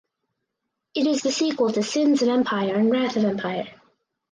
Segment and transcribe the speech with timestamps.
[0.95, 3.67] It is the sequel to "Sins of Empire" and "Wrath of Empire".